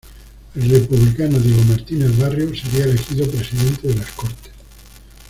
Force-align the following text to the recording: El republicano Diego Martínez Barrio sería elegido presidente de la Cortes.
El 0.55 0.67
republicano 0.67 1.37
Diego 1.37 1.61
Martínez 1.65 2.17
Barrio 2.17 2.49
sería 2.55 2.85
elegido 2.85 3.29
presidente 3.29 3.87
de 3.89 3.93
la 3.93 4.05
Cortes. 4.15 4.49